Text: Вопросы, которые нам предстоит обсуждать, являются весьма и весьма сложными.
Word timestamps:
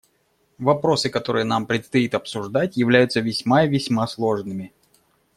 Вопросы, 0.57 1.09
которые 1.11 1.45
нам 1.45 1.67
предстоит 1.67 2.15
обсуждать, 2.15 2.75
являются 2.75 3.19
весьма 3.19 3.65
и 3.65 3.69
весьма 3.69 4.07
сложными. 4.07 4.73